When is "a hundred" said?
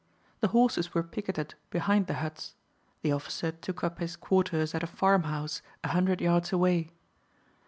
5.83-6.21